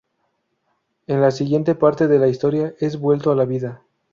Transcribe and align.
En 1.05 1.21
la 1.21 1.29
siguiente 1.29 1.75
parte 1.75 2.07
de 2.07 2.17
la 2.17 2.27
historia 2.27 2.73
es 2.79 2.97
vuelto 2.97 3.29
a 3.31 3.35
la 3.35 3.45
vida. 3.45 3.83